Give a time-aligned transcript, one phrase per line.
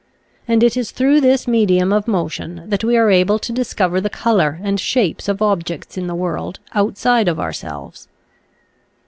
[0.47, 4.09] And it is through this medium of motion that we are able to discover the
[4.09, 8.07] color and shapes of objects in the world outside of ourselves.